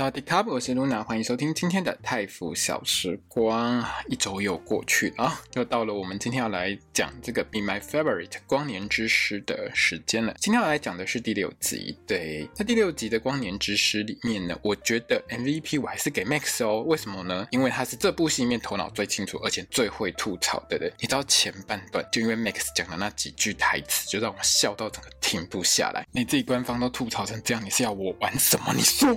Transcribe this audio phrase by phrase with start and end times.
[0.00, 3.84] 大家好，我是露娜，欢迎收听今天的泰腐小时光。
[4.08, 10.34] 一周又过去了，又到了我们今天要来讲这个《Be My Favorite》光年之诗的时间了。
[10.40, 11.98] 今天要来讲的是第六集。
[12.06, 16.80] 对，在第六集的光年之诗里面呢，我觉得 MVP 我还是给 Max 哦。
[16.80, 17.46] 为什么呢？
[17.50, 20.90] 因为他是这部戏里面头脑最清楚，而且最会吐槽的人。
[20.98, 26.06] 你知道前半段就因为 Max 讲的那几句台词，就让我笑到整个停不下来。
[26.10, 28.72] 你自己官方都吐槽成这样，你是要我玩什么？
[28.74, 29.14] 你说？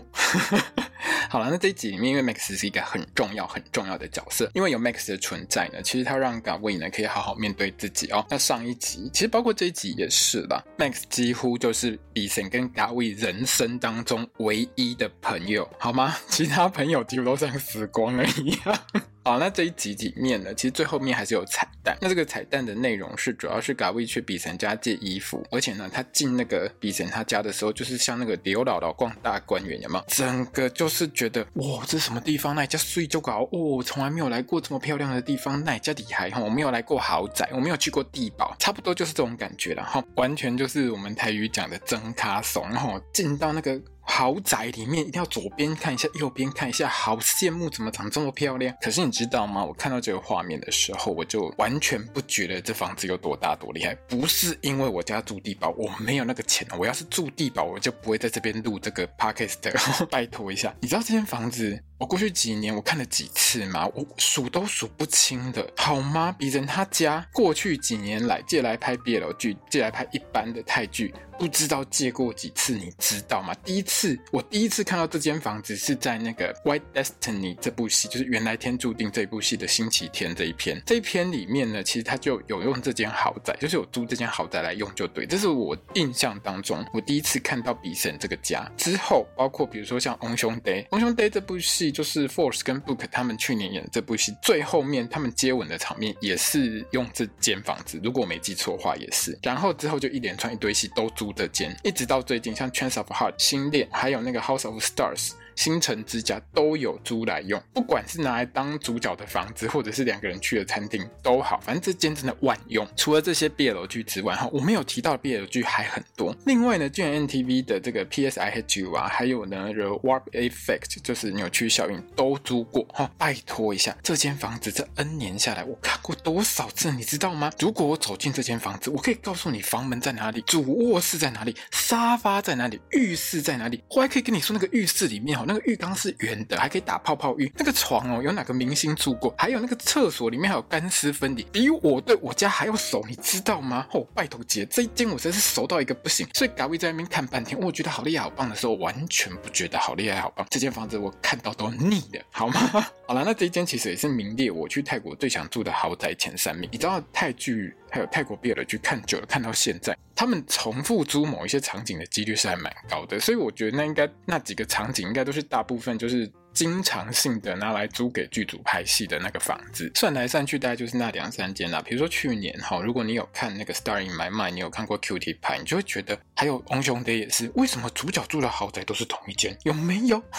[1.30, 8.26] 好了，那这一集里面，因为 Max 是一个很重要、很重要的角色，因为有 Max 的存在呢，其实他让 Gawui 呢可以好好面对自己哦。
[8.30, 16.16] 那上一集，其实包括这一集也是啦，Max 几乎就是 Bison 跟 Gawin 人生当中唯一的朋友，好吗？
[16.30, 18.80] 其他朋友几乎都像死光了一样。
[19.26, 21.98] 好，那这一集里面呢，其实最后面还是有彩蛋。
[22.02, 30.04] 那这个彩蛋的内容是，主要是嘎卫去比神家借衣服，而且呢，他进那个比神他家的时候，就是像那个刘姥姥逛大观园，有没有？
[30.10, 32.54] 整个就是觉得，哇，这是什么地方？
[32.54, 36.42] 那家睡就搞哦，从来没有来过这么漂亮的地方，那家厉害哈！
[36.42, 40.04] 我没有来过豪宅，我没有去过地堡，差不多就是这种感觉了哈。
[40.16, 43.82] 完全就是我们台语讲的真卡怂，然后进到那个。
[44.06, 48.76] 豪宅里面一定要左边看一下，右边看一下，好羡慕，怎么长这么漂亮？
[48.82, 49.64] 可是你知道吗？
[49.64, 53.96] 我看到这个画面的时候，我就完全不觉得这房子有多大多厉害。
[54.08, 56.68] 不是因为我家住地堡，我没有那个钱。
[56.78, 60.06] 我要是住地堡，我就不会在这边录这个 podcast。
[60.08, 61.82] 拜托一下，你知道这间房子？
[62.04, 63.88] 我过去几年我看了几次嘛？
[63.96, 66.36] 我数都数不清的，好吗？
[66.38, 73.54] 比人他家过去几年来借来拍 BL 剧，借来拍一般的泰剧，不知道借过几次，你知道吗？
[73.64, 80.84] 第一次我第一次看到这间房子是在那个《White Destiny》这部戏，就是原来天注定这部戏的星期天这一篇。
[80.86, 85.26] 这一篇里面呢，其实他就有用这间豪宅，就是有租这间豪宅来用，就对。
[85.26, 88.70] 这是我印象当中我第一次看到比神这个家。
[88.76, 91.93] 之后包括比如说像《翁兄弟》，《翁兄弟》这部戏。
[91.94, 99.38] 就是 Force 跟 Book 他们去年演的这部戏，最后面他们接吻的场面也是用这间房子，如果我没记错的话也是。
[99.44, 105.32] 然后之后就一连串一堆戏都租这间，一直到最近像 Chance of Heart 新恋，还有那个 House of Stars。
[105.56, 112.88] 星辰之家都有租来用，不管是拿来当主角的房子，或者是两个人去的餐厅都好，反正这间真的万用。
[112.96, 116.36] 除了这些 BL 剧之外，哈，我没有提到的 BL 剧还很多。
[116.46, 122.84] 另外呢，就连 MTV 的这个 PSIHU 啊，还有呢 The Warp Effect，就是扭曲效应都租过。
[122.94, 127.52] 哈，拜托一下，这间房子这 N 年下来，我看过多少次，你知道吗？
[127.60, 137.52] 如果我走进这间房子，我可以告诉你房门在哪里，主卧室在哪里，沙发在哪里，浴室在哪里，我还可以跟你说那个浴室里面那个浴缸是圆的，还可以打泡泡浴。
[137.58, 139.34] 那个床哦，有哪个明星住过？
[139.38, 143.88] 还有那个厕所里面还有干湿分离，比我对我家还要熟，你知道吗？
[143.92, 146.28] 哦，拜托姐，这一间我真是熟到一个不行。
[146.34, 150.46] 所以各位在那边看半天，我觉得好厉害、好棒的时候，完全不觉得好厉害、好棒。
[150.50, 152.60] 这间房子我看到都腻了，好吗？
[153.08, 156.70] 好了，那这一间其实也是名列我去泰国最想住的豪宅前三名。
[156.72, 159.96] 你知道泰剧还有泰国 BL 剧看久了，看到现在。
[160.16, 171.82] 他们重复租某一些场景的几率是还蛮高的，所以我觉得那应该那几个场景应该都是大部分就是经常性的拿来租给剧组拍戏的那个房子，算来算去大概就是那两三间啦。
[171.82, 179.58] 比如说去年哈，如果你有看那个《Star in My Mind》，你有看过 Q T 拍你就会觉得还有《翁兄弟》也是，为什么主角住的豪宅都是同一间？
[179.64, 180.22] 有没有？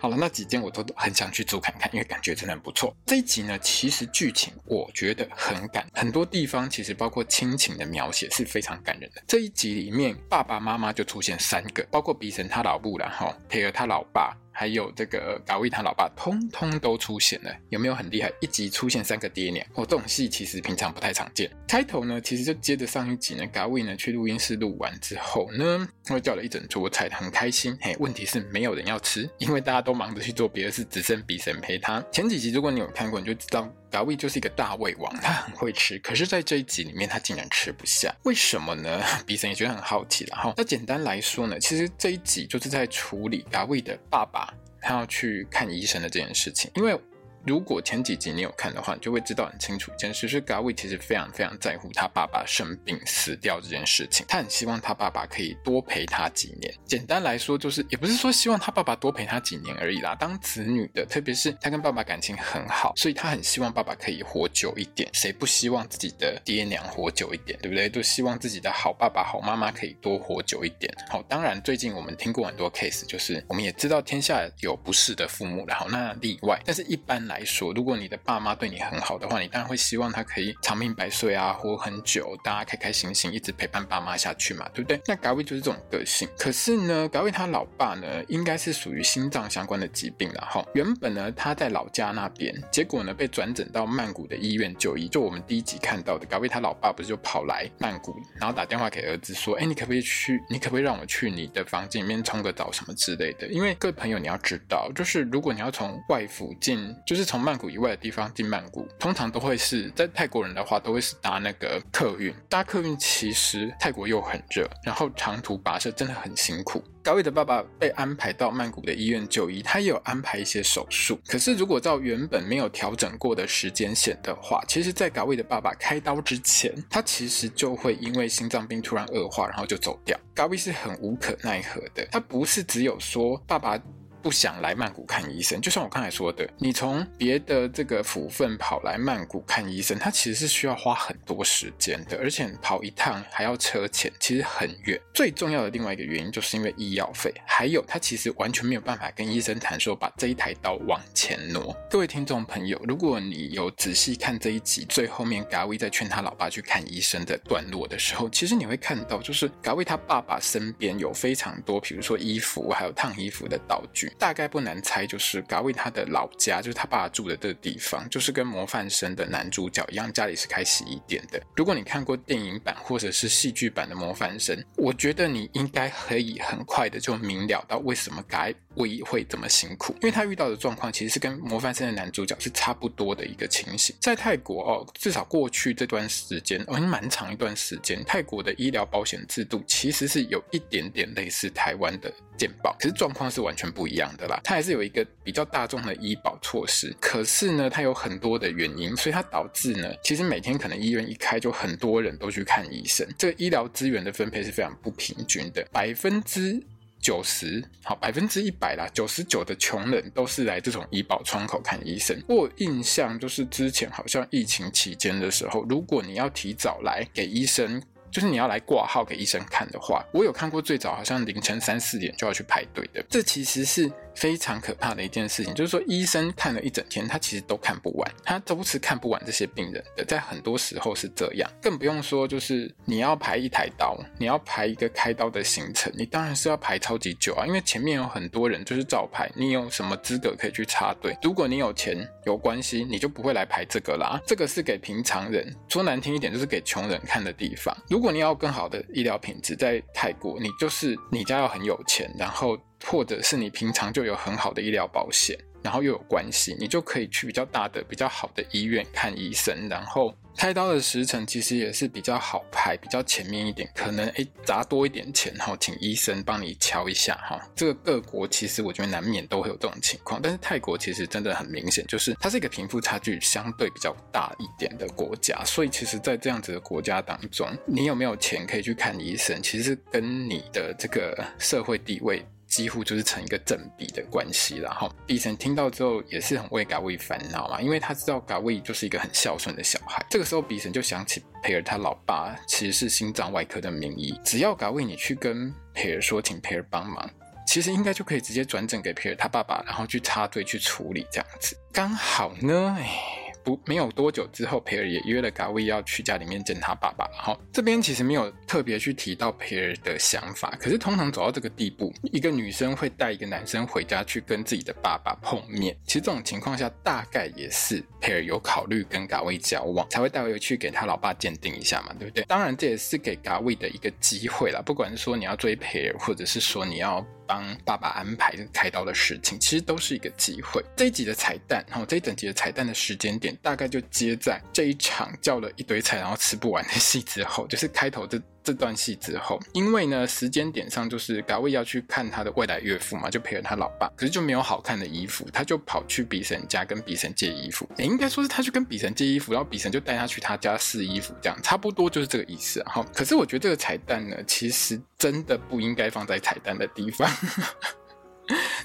[0.00, 2.94] 好了，那几间我都很想去租看看，因为感觉真的很不错。
[3.06, 9.22] 这一集呢，其实剧情我觉得很感，很多地方其实包括亲情的描写是非常感人的。
[9.26, 14.36] 这一集里面，爸爸妈妈就出现三个，包括比神他老母，然后配合他老爸。
[14.52, 18.30] 还有这个 Gawui 他老爸，通通都出现了，有没有很厉害？
[18.40, 21.50] 一集出现三个爹娘哦，这种戏其实平常不太常见。
[21.66, 27.76] 开头呢，其实就接着上一集呢，Gawui 呢去录音室录完之后呢，他叫了一整桌菜，很开心。
[27.80, 32.04] 嘿，问题是没有人要吃，因为大家都忙着去做别的事，只剩比神陪他。
[32.12, 35.98] 前几集如果你有看过，你就知道 Gawui 就是一个大胃王，他很会吃。
[35.98, 39.02] 可是，在这一集里面，他竟然吃不下，为什么呢？
[39.26, 40.52] 比神也觉得很好奇了哈。
[40.56, 44.51] 那简单来说呢，其实这一集就是在处理 Gawui 的爸爸。
[44.82, 46.98] 他要去看医生的这件事情，因为
[47.46, 56.72] 如果前几集你有看的话，你就会知道很清楚一件事，是 gawi 其实非常非常在乎他爸爸生病死掉这件事情，他很希望他爸爸可以多陪他几年。
[56.86, 60.14] 简单来说，就是也不是说希望他爸爸多陪他几年而已啦。
[60.14, 65.08] 当子女的，特别是他跟爸爸感情很好，所以他很希望爸爸可以活久一点。
[65.12, 67.88] 谁不希望自己的爹娘活久一点，对不对？
[67.88, 70.92] 都希望自己的好爸爸、好妈妈可以多活久一点。
[71.08, 76.60] 好，当然最近我们听过很多 case，就是我们也知道天下有不是的父母，然后那例外。
[76.64, 85.00] 但是一般来来说，如果你的爸妈对你很好的话，你当然会希望他可以长命百岁啊，活很久，大家开开心心一直陪伴爸妈下去嘛，对不对？
[85.06, 86.28] 那 Gavi 就是这种个性。
[86.38, 90.64] 可是呢，Gavi 他老爸呢，应该是属于心脏相关的疾病了哈。
[90.74, 95.08] 原本呢，他在老家那边，结果呢被转诊到曼谷的医院就医。
[95.08, 100.42] 就我们第一集看到的高伟他老爸不是就跑来曼谷，然后打电话给儿子说：“哎，你可不可以去？
[100.48, 112.34] 你可不可以让我去你的房间里面冲个澡什么之类的？”因为各位朋友你要知道，就是如果你要从外府进，就是是从曼谷以外的地方进曼谷，通常都会是在泰国人的话，都会是搭那个客运。
[112.48, 116.82] 搭客运其实泰国又很热，然后长途跋涉真的很辛苦。
[117.00, 121.20] 高伟的爸爸被安排到曼谷的医院就医，他也有安排一些手术。
[121.26, 130.18] 可是，如果照原本没有调整过的时间线的话，其实，在高伟的爸爸开刀之前，他其实就会因为心脏病突然恶化，然后就走掉。
[130.34, 133.78] 高伟是很无可奈何的，他不是只有说爸爸。
[134.22, 144.98] 不想来曼谷看医生，就像我刚才说的，你从别的这个府份跑来曼谷看医生，它其实是需要花很多时间的，而且跑一趟还要车钱，其实很远。
[145.12, 151.76] 最重要的另外一个原因，就是因为医药费，还有他其实完全没有办法跟医生谈说把这一台刀往前挪。
[151.90, 164.11] 各位听众朋友，如果你有仔细看这一集最后面 Gawii 在劝他老爸去看医生的段落的时候，其实你会看到，就是 Gawii 他爸爸身边有非常多，比如说衣服，还有烫衣服的道具。
[164.18, 171.40] 大概不难猜，就是 g a w i 他的老家，就是他爸爸住的这个地方，就是跟模范生的男主角一样，家里是开洗衣店的。
[171.56, 183.94] 如果你看过电影版或者是戏剧版的模范生，我觉得你应该可以很快的就明了到为什么 g a w i 会这么辛苦，因为他遇到的状况其实是跟模范生的男主角是差不多的一个情形。
[184.00, 192.12] 在泰国哦，至少过去这段时间，哦，蛮长一段时间，泰国的医疗保险制度其实是有一点点类似台湾的。
[192.38, 194.40] 健保，可是状况是完全不一样的啦。
[194.42, 205.66] 它还是有一个比较大众的医保措施，可是呢，它有很多的原因，所以它导致呢，其实每天可能医院一开就很多人都去看医生，这个医疗资源的分配是非常不平均的。
[205.72, 206.62] 百分之
[207.00, 212.16] 九十，好，百分之一百啦，九十九的穷人都是来这种医保窗口看医生。
[212.28, 217.82] 我印象就是之前好像疫情期间的时候，如果你要提早来给医生。
[218.12, 225.54] 就是你要来挂号给医生看的话，我有看过最早好像凌晨三四点就要去排队的，这其实是非常可怕的一件事情。
[225.54, 231.50] 就是说医生看了一整天，他其实都看不完，他都是看不完这些病人的，在很多时候是这样。
[231.62, 241.16] 更不用说就是你要排一台刀，你要排一个开刀的行程，你当然是要排超级久啊，因为前面有很多人就是照排，你有什么资格可以去插队？
[241.22, 244.20] 如果你有钱有关系，你就不会来排这个啦。
[244.26, 247.74] 这个是给平常人，说难听一点就是给穷人看的地方。
[247.88, 260.14] 如如果你要更好的医疗品质，在泰国，你就是你家要很有钱，然后或者是你平常就有很好的医疗保险，然后又有关系，你就可以去比较大的、比较好的医院看医生，然后。
[260.34, 267.38] 开刀的时程其实也是比较好排，比较前面一点，可能诶砸多一点钱哈，请医生帮你敲一下哈。
[267.54, 282.24] 这个各国其实我觉得难免都会有这种情况，但是泰国其实真的很明显，就是它是一个贫富差距相对比较大一点的国家，所以其实，在这样子的国家当中，你有没有钱可以去看医生，其实跟你的这个社会地位。
[282.52, 284.86] 几乎就是成一个正比的关系了哈。
[285.06, 290.04] 比神听到之后也是很为 Gawii 烦恼嘛，因为他知道 Gawii 就是一个很孝顺的小孩。
[290.10, 297.10] 这个时候比神就想起培尔他老爸其实是心脏外科的名医，只要 Gawii 你去跟培尔说，请培尔帮忙，
[297.46, 301.56] 其实应该就可以直接转诊给皮尔他爸爸，然后去插队去处理这样子。
[301.72, 303.21] 刚好呢，哎。
[303.44, 307.08] 不，没有多久之后，培尔也约了嘎威要去家里面见他爸爸。
[307.12, 315.76] 好，这边其实没有特别去提到培尔的想法，可是通常走到这个地步，一个女生会带一个男生回家去跟自己的爸爸碰面。
[315.84, 322.24] 其实这种情况下，大概也是培尔有考虑跟嘎威交往，才会带回去给他老爸鉴定一下嘛，对不对？
[322.24, 324.62] 当然，这也是给嘎威的一个机会啦。
[324.64, 327.04] 不管是说你要追培尔，或者是说你要。
[327.32, 330.62] 帮爸爸安排开刀的事情，其实都是一个机会。
[330.76, 347.68] 这一集的彩蛋，然后这一整集的彩蛋的时间点，大概就接在这一场叫了一堆菜然后吃不完的戏之后，就是开头这这段戏之后，因为呢时间点上就是嘎卫要去看他的未来岳父嘛，就陪着他老爸，可是就没有好看的衣服，他就跑去比神家跟比神借衣服。
[347.78, 352.84] 也应该说是他去跟比神借衣服，然后比神就带他去他家试衣服，这样差不多就是这个意思啊。
[352.94, 357.08] 可是我觉得这个彩蛋呢，其实真的不应该放在彩蛋的地方。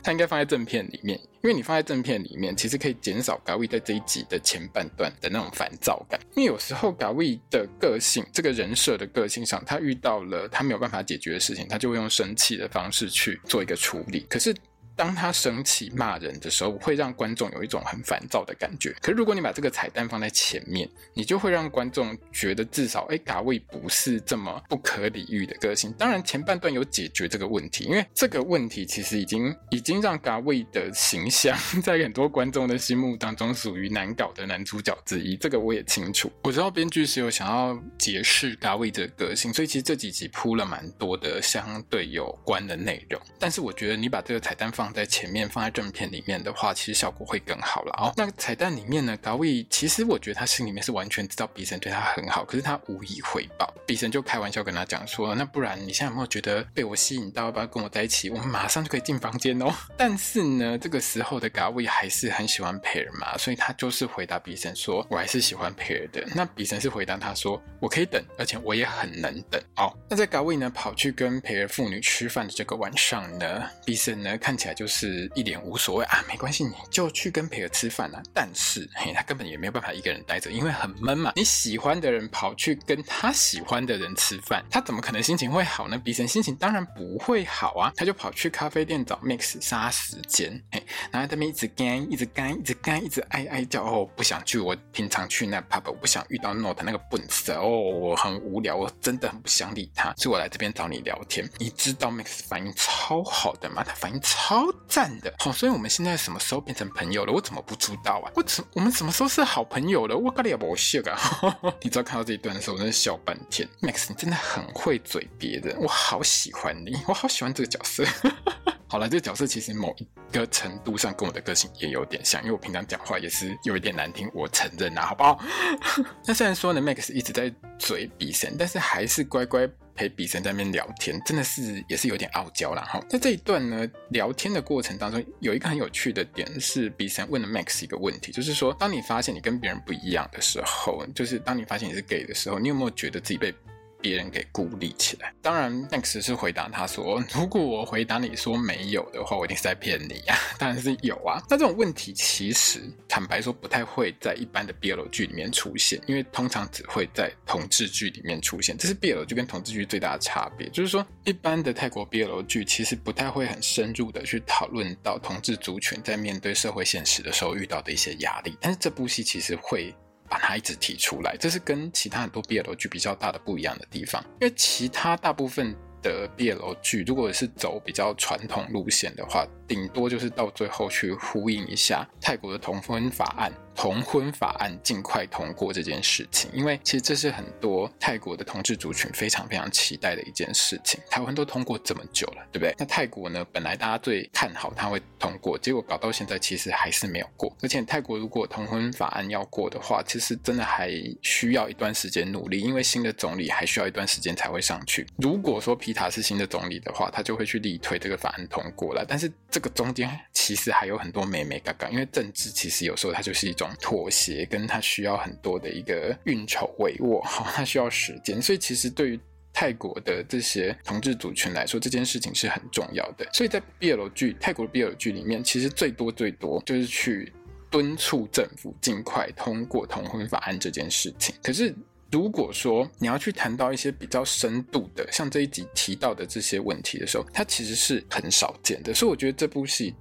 [0.04, 6.20] 它应该放在正片里面，因为你放在正片里面，其实可以减少嘎卫在这一集的前半段的那种烦躁感。
[6.36, 14.26] 因为有时候嘎卫的个性，这个人设的个性上，他遇到了他没有办法解决的事情，他就会用生气的方式去做一个处理。
[14.30, 14.56] 可是。
[14.98, 18.94] 当他生气骂人的时候，会让观众有一种很烦躁的感觉。
[19.00, 25.94] 可是如果你把这个彩蛋放在前面，你就会让观众觉得至少，哎，嘎卫不是这么不可理喻的个性。
[25.94, 35.38] 当然，前半段有解决这个问题，因为这个问题其实已经已经让嘎卫的形象 在很多观众的心目当中属于难搞的男主角之一。
[35.38, 43.22] 这个我也清楚，我知道编剧是有想要解释嘎卫的个性，所以其实这几集铺了蛮多的相对有关的内容。
[43.38, 44.87] 但是我觉得你把这个彩蛋放。
[44.88, 48.14] 放在前面，放在正片里面的话，其实效果会更好了哦。
[48.16, 53.70] 那彩蛋里面呢，嘎卫其实我觉得他心里面是完全知道比神对他很好，可是他无以回报。
[53.86, 58.30] 比神就开玩笑跟他讲说：“那不然你现在有没有觉得被我吸引到，要不要跟我在一起？
[58.30, 59.74] 我们马上就可以进房间哦。
[59.98, 74.77] ”但是呢，这个时候的嘎卫还是很喜欢培尔嘛，所以他就是回答比神说：“我还是喜欢培尔的。”那比神是回答他说：“我可以等，而且我也很能等。”哦，那在嘎卫呢跑去跟培尔父女吃饭的这个晚上呢，比神呢看起来。
[74.78, 78.22] 就是一脸无所谓啊，没关系，你就去跟培尔吃饭啊。
[78.32, 81.34] 但是嘿，他根本也没有办法一个人待着，因为很闷嘛。
[81.36, 85.98] 你喜欢的人跑去跟他喜欢的人吃饭，他怎么可能心情会好呢？
[85.98, 87.92] 比神心情当然不会好啊。
[87.96, 94.60] 他就跑去咖啡店找 Max 杀时间，嘿，然后他们一直干，一直干，一直干，一直哀哀叫哦，不想去。
[94.60, 101.50] 我平常去那 pub，我不想遇到 Note 那个笨蛇哦，我很无聊，我真的很不想理他，所以我来这边找你聊天。
[101.58, 103.84] 你知道 Max 反应超好的吗？
[103.84, 104.67] 他反应超。
[104.88, 107.34] 赞的，好，所以我们现在什么时候变成朋友了？
[107.34, 108.32] 我怎么不知道啊？
[108.36, 110.18] 我怎我们什么时候是好朋友了？
[110.18, 111.18] 我搞你也不信啊！
[111.82, 113.68] 你知道看到这一段的时候，我真的笑半天。
[113.82, 118.06] Max，你真的很会嘴别人，我好喜欢你，我好喜欢这个角色。
[118.90, 125.44] 好了，这个角色其实某一个程度上跟我的个性也有点像，因为我平常讲话也是有一点难听，我承认啊，好不好？
[126.26, 129.70] 那虽然说呢，Max 一直在嘴比神，但是还是乖乖。
[129.98, 132.84] 陪比神在那边聊天，真的是也是有点傲娇啦。
[132.84, 133.04] 哈。
[133.10, 143.54] 在这一段呢，聊天的过程当中，有一个很有趣的点是，比神问了 Max 一个问题，就是说，当你发现你跟别人不一样的时候，就是当你发现你是 gay 的时候，你有没有觉得自己被
[144.02, 145.34] 别人给孤立起来。
[145.42, 150.38] 当然，Max 是回答他说：“如果我回答你说没有的话，我一定是在骗你呀。
[150.58, 151.42] ”当然是有啊。
[151.50, 158.78] 那这种问题其实坦白说不太会在一般的 BL 剧里面出现，因为通常只会在同志剧里面出现。
[158.78, 169.94] 这是 BL 剧跟同志剧最大的差别，就是说一般的泰国 BL 剧其实不太会很深入的去讨论到同志族群在面对社会现实的时候遇到的一些压力，但是这部戏其实会。
[170.30, 183.52] 把它一直提出来，这是跟其他很多 BL 剧比较大的不一样的地方，因为其他大部分的 BL 剧，如果是走比较传统路线的话，顶多就是到最后去呼应一下泰国的同婚法案。
[183.78, 191.00] 同婚法案尽快通过这件事情，因为其实这是很多泰国的同志族群非常非常期待的一件事情。
[191.12, 192.74] 台湾都通过这么久了，对不对？
[192.76, 193.46] 那泰国呢？
[193.54, 197.56] 本来大家最看好它会通过，结果搞到现在其实还是没有过。
[197.62, 200.92] 而且泰国如果同婚法案要过的话，其实真的还
[201.22, 205.06] 需要一段时间努力，因为新的总理还需要一段时间才会上去。
[205.18, 209.06] 如果说皮塔是新的总理的话，他就会去力推这个法案通过了。
[209.08, 213.67] 但是这个中间其实还有很多美眉嘎嘎，因为政治其实有时候它就是一种。
[213.80, 219.20] 妥协跟他需要很多的一个运筹帷幄，好，他需要时间，所以其实对于
[219.54, 223.28] 泰国的这些同志族群来说，这件事情是很重要的。
[223.34, 227.34] 所以在 BL 剧，泰国的 BL 剧里面，其实最多最多就是去
[227.70, 231.34] 敦促政府尽快通过同婚法案这件事情。
[231.42, 231.74] 可是
[232.12, 238.94] 如果说你要去谈到一些比较深度的，像这一集提到的这些问题的时候，它其实是很少见的。
[238.94, 239.96] 所以我觉得这部戏。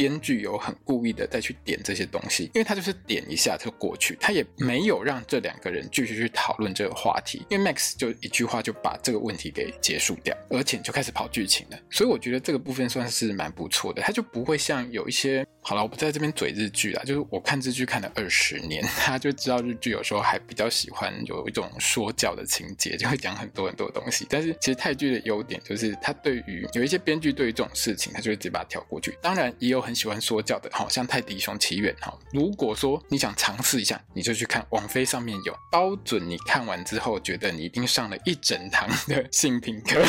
[0.00, 29.89] 编剧有很故意的再去点这些东西，因为他就是点一下就过去，他也没有让这两个人继续去讨论这个话题，因为 Max 就一句话就把这个问题给结束掉，而且就开始跑剧情了，所以我觉得这个部分算是蛮不错的，他就不会像有一些，好了，我不在这边嘴日剧啦，就是我看日剧看了二十年， 他就知道日剧有时候还比较喜欢有一种说教的情节，就会讲很多很多东西，但是其实泰剧的优点就是他对于有一些编剧对于这种事情，他就会直接把它跳过去，当然也有很。
[29.90, 32.16] 很喜欢说教的，好像泰迪熊奇缘哈。
[32.32, 40.00] 如果说你想尝试一下，你就去看网飞上面有，包准你看完之后觉得你一定上了一整堂的性平课。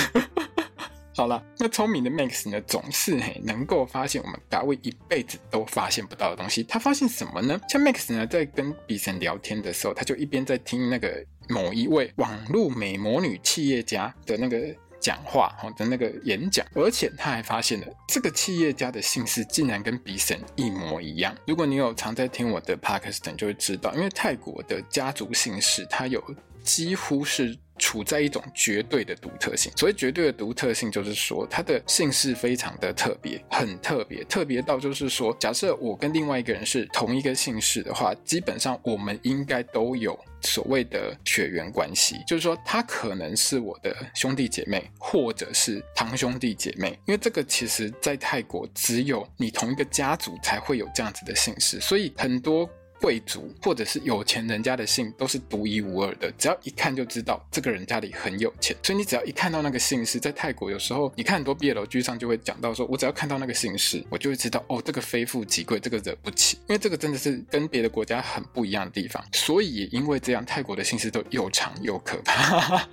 [1.18, 6.62] 好了，那聪明的 Max 呢，总是嘿能够发现我们嘎位一辈子都发现不到的东西。
[6.62, 7.60] 他发现什么呢？
[7.68, 21.36] 像 Max 呢，在跟比神聊天的时候，他就一边在听那个某一位网络美魔女企业家的那个讲话，哈的那个演讲，而且他还发现了这个企业家的姓氏竟然跟比神一模一样。
[21.46, 26.24] 如果你有常在听我的 Pakistan，就会知道，因为泰国的家族姓氏，它有
[26.64, 27.58] 几乎是。
[27.78, 29.72] 处在一种绝对的独特性。
[29.76, 46.98] 所谓绝对的独特性，就是说他的姓氏非常的特别，很特别，特别到就是说，假设我跟另外一个人是同一个姓氏的话，基本上我们应该都有所谓的血缘关系，就是说他可能是我的兄弟姐妹，或者是堂兄弟姐妹。
[47.06, 52.70] 因为这个其实在泰国只有你同一个家族才会有这样子的姓氏，所以很多。
[53.02, 58.78] 贵族或者是有钱人家的姓都是独一无二的，只要一看就知道这个人家里很有钱。
[58.84, 66.58] 所以你只要一看到那个姓氏，在泰国有时候你看很多 BL 剧上就会讲到说，我只要看到那个姓氏，我就会知道哦，这个非富即贵，这个惹不起。
[66.68, 69.24] 因为这个真的是跟别的国家很不一样的地方。
[69.34, 72.88] 所以也因为这样，泰国的姓氏都又长又可怕。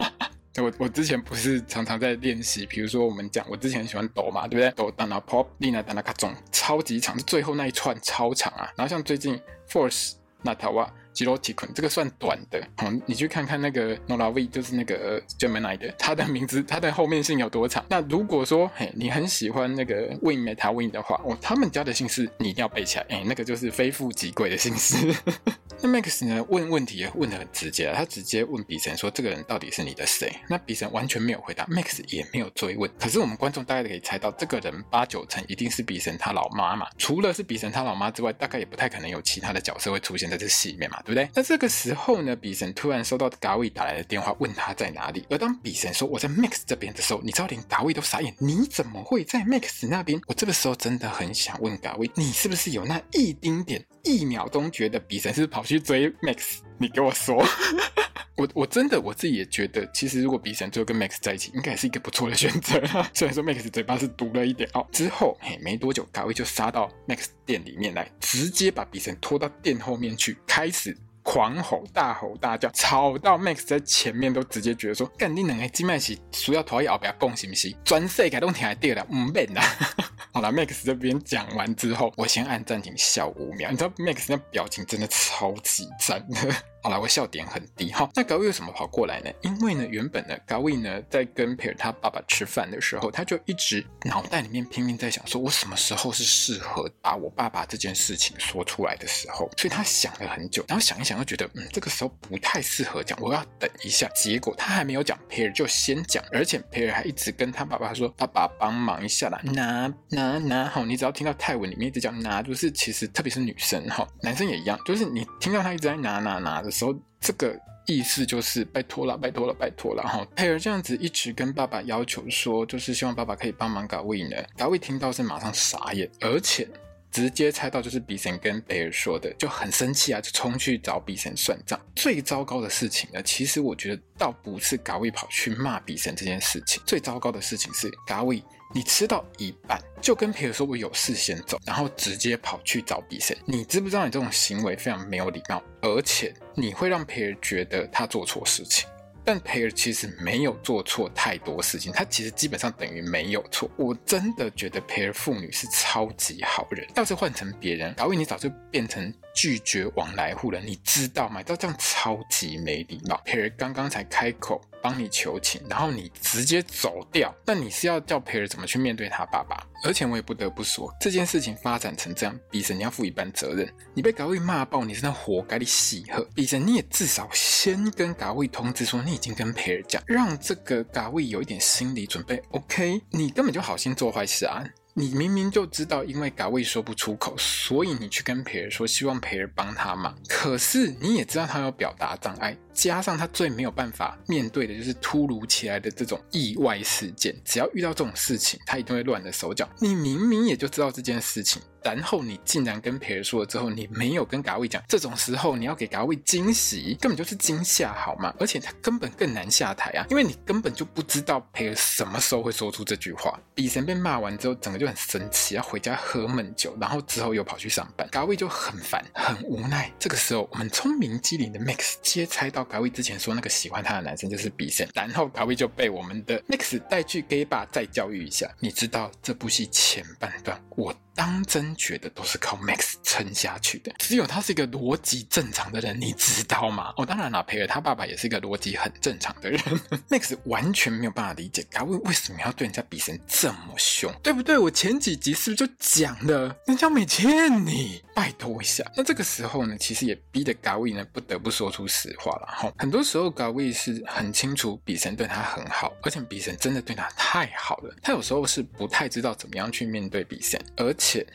[0.61, 4.71] 我我之前不是常常在练习，比如说我们讲，我之前喜欢抖嘛，对不对？
[4.77, 8.71] 抖当那 pop，丽娜当那卡中，超级长，最后那一串超长啊。
[8.77, 10.13] 然后像最近 force
[10.43, 10.93] 那塔瓦。
[11.19, 17.85] 七六七坤这个算短的，好，你去看看那个 Norawi，就是那个 Gemini 的，他的名字，他的后面姓有多长？
[17.89, 25.13] 那如果说，嘿，你很喜欢那个 Win Meta Win 的话，哦，他们家的姓氏你一定要背起来，哎，那个就是非富即贵的姓氏。
[25.81, 30.33] 那 Max 呢，问问题也问得很直接啊，他直接问比神说，这个人到底是你的谁？
[30.49, 32.89] 那比神完全没有回答，Max 也没有追问。
[32.99, 36.89] 可是我们观众大概可以猜到，这个人八九成一定是比神他老妈嘛。
[36.97, 41.01] 除了是比神他老妈之外，大概也不太可能有其他的角色会出现在这戏里面嘛。
[41.09, 41.31] 对不对？
[41.35, 45.25] 那这个时候呢，比神突然收到嘎位打来的电话，问他在哪里。
[45.31, 50.21] 而当比神说我在 Max 这边的时候，你知道连嘎位都傻眼，你怎么会在 Max 那边？
[50.27, 56.59] 我这个时候真的很想问嘎位，你是不是有那一丁点、一秒钟觉得比神是跑去追 Max？
[56.79, 57.45] 你给我说，
[58.37, 62.81] 我我真的我自己也觉得，其实如果比神最后跟 Max 在一起，应该也是一个不错的选择。
[63.13, 64.87] 虽然说 Max 嘴巴是毒了一点哦。
[64.93, 70.97] 之后嘿没多久，嘎位就杀到 Max 店里面来，直接把比神拖到店后面去，开始。
[71.25, 77.71] 狂吼大吼大叫，吵到 Max 在前面都直接觉得说：“干你两个金麦是需要拖一后不要讲行不是？
[77.85, 79.63] 专设改动听还对了，唔变啦。
[80.33, 83.71] ”好了，Max 这边讲完之后，我先按暂停笑五秒。
[83.71, 86.55] 你知道 Max 那表情真的超级赞的。
[86.89, 87.93] 好了，我笑点很低。
[87.93, 89.31] 好，那 Gawii 为什么跑过来呢？
[89.43, 99.51] 因为呢，原本呢，Gawii 呢在跟佩尔他爸爸吃饭的时候，他就一直脑袋里面拼命在想，说我什么时候是适合把我爸爸这件事情说出来的时候。
[99.59, 104.09] 所以他想了很久，然后想一想，又觉得嗯，这个时候不太适合讲，我要等一下。
[104.17, 120.27] 结果他还没有讲佩尔就先讲，而且佩尔还一直跟他爸爸说：“爸爸帮忙一下啦，拿拿拿。”好，你只要听到泰文里面一直讲拿，就是其实特别是女生哈，男生也一样，就是你听到他一直在拿拿拿的时候，这个意思就是拜托了，拜托了，拜托了哈。
[120.37, 124.37] 佩尔这样子一直跟爸爸要求说，就是希望爸爸可以帮忙搞威呢。
[124.57, 126.69] 搞威听到是马上傻眼，而且
[127.11, 131.81] 直接猜到就是比神跟贝尔说的，就很生气啊，就冲去找比神算账。
[131.97, 138.43] 最糟糕的事情呢，其实我觉得倒不是搞威跑去骂比神这件事情，最糟糕的事情是搞威。
[138.75, 143.35] 你吃到一半就跟培尔说我有事先走，然后直接跑去找比神。
[143.47, 148.89] 你知不知道你这种行为非常没有礼貌，而且你会让培尔觉得他做错事情。
[149.25, 153.71] 但培尔其实没有做错太多事情，他其实基本上等于没有错。
[153.77, 156.87] 我真的觉得培尔父女是超级好人。
[156.95, 161.39] 要是换成别人，导演你早就变成拒绝往来户了，你知道吗？
[161.39, 163.21] 你知道这样超级没礼貌。
[163.25, 164.61] 培尔刚刚才开口。
[164.81, 169.61] 帮你求情，然后你直接走掉，那你是要叫培尔怎么去面对他爸爸？
[169.83, 173.69] 而且我也不得不说，这件事情发展成这样，比神你要负一半责任。
[173.93, 176.25] 你被嘎位骂爆，你是那活该的喜贺。
[176.33, 182.41] 比神你也至少先跟嘎位通知说你已经跟培尔讲，让这个嘎位有一点心理准备。
[182.53, 184.65] OK，你根本就好心做坏事啊！
[184.99, 190.13] 你明明就知道，因为嘎位说不出口，所以你去跟培尔说，希望培尔帮他忙。
[190.29, 192.59] 可是你也知道他有表达障碍。
[192.79, 199.69] 加上他最没有办法面对的就是突如其来的这种意外事件，只要遇到这种事情，他一定会乱了手脚。
[199.81, 201.61] 你明明也就知道这件事情。
[201.81, 208.35] 然后你竟然跟培尔说了之后，你没有跟嘎卫讲，这种时候你要给嘎卫惊喜，根本就是惊吓，好吗？
[208.39, 213.39] 而且他根本更难下台啊，因为你根本就不知道培尔什么时候会说出这句话。
[213.55, 219.91] 比神被骂完之后，整个就很生气，要回家喝闷酒，然后之后又跑去上班，嘎卫就很烦，很无奈。
[220.01, 228.49] 这个时候，我们聪明机灵的 Max 接猜到卡威之前说那个喜欢他的男生就是比神，然后卡威就被我们的 Max 带去 gay 吧再教育一下。
[228.61, 230.95] 你知道这部戏前半段我。
[231.19, 236.95] 当真觉得都是靠 Max 撑下去的，只有他是一个逻辑正常的人，你知道吗？
[236.97, 239.61] 哦，当然了，培尔他爸爸也是一个逻辑很正常的人。
[240.09, 244.57] Max 完全没有办法理解嘎卫为什么要对人家比神这么凶，对不对？
[244.57, 248.89] 我前几集是不是就讲了，人家没欠你，拜托一下。
[248.95, 252.73] 那这个时候呢，其实也逼得嘎卫呢不得不说出实话了哈。
[252.79, 261.08] 很多时候嘎卫是很清楚比神对他很好，而且比神真的对他太好了，他有时候是不太知道怎么样去面对比神，而且。
[261.09, 261.27] 且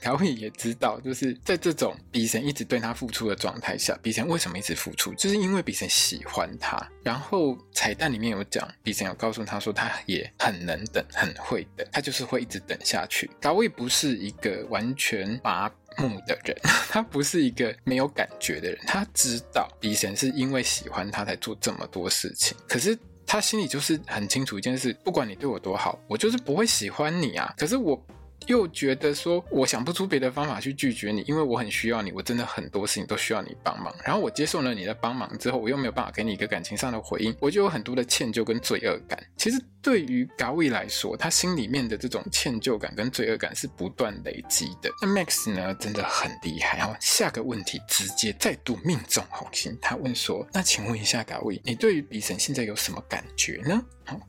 [0.00, 5.12] 嘎卫也知道，就是在这种比神一直对他付出的状态下，比神为什么一直付出？
[5.14, 6.80] 就是因为比神喜欢他。
[7.02, 13.30] 然后彩蛋里面有讲，比神有告诉他说，他也很能等，很会等，他就是会一直等下去。
[13.38, 16.56] 嘎卫不是一个完全麻木的人，
[16.88, 27.52] 他不是一个没有感觉的人，他知道比神是因为喜欢他才做这么多事情，可是他心里就是很清楚一件事：不管你对我多好，我就是不会喜欢你啊。
[27.58, 28.02] 可是我。
[28.46, 33.94] 又觉得说，我想不出别的方法去拒绝你，因为我很需要你，我真的很多事情都需要你帮忙。
[34.04, 39.22] 然后我接受了你的帮忙之后，我又没有办法给你一个感情上的回应，我就有很多的歉疚跟罪恶感。
[39.36, 44.90] 其实对于嘎卫来说，他心里面的这种歉疚感跟罪恶感是不断累积的。
[45.02, 46.78] 那 Max 呢，真的很厉害。
[46.78, 53.82] 然后下个问题直接再度命中红心，他问说：“那请问一下嘎卫，你对于比神现在有什么感觉呢？”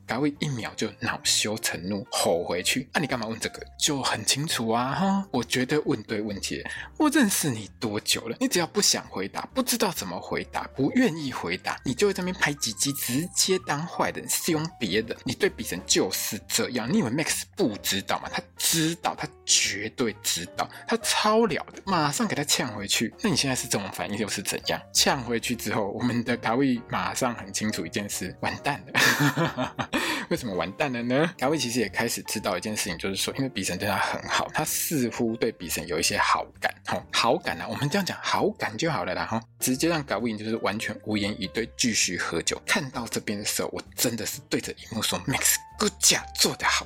[0.08, 3.62] 卡卫一秒就恼羞成怒，吼回去：“那、啊、你干嘛问这个？
[3.80, 4.94] 就很清楚啊！
[4.94, 6.64] 哈，我绝对问对问题。
[6.98, 8.36] 我认识你多久了？
[8.40, 15.16] 你只要不想回答，不知道怎么回答，不愿意回答，你就会在那边拍鸡鸡，直接当坏人，凶别人。
[15.24, 16.92] 你对比神就是这样。
[16.92, 18.30] 你以为 Max 不知道吗？
[18.32, 23.14] 他知道，他绝对知道，他超了的，马上给他呛回去。
[23.22, 24.82] 那你现在是这种反应又是怎样？
[24.94, 29.69] 呛回去之后，我们的卡卫马上很清楚一件事：完蛋了。
[30.30, 31.34] 为什么完蛋了呢？
[31.38, 42.62] 嘎威其实也开始知道一件事情，就是说，因为比神对他很好，他似乎对比神有一些好感，吼，好感啊，我们这样讲，好感就好了啦，哈，直接让嘎威就是完全无言以对，继续喝酒。
[42.66, 46.86] 看到这边的时候，我真的是对着荧幕说，Max，good job，做得好。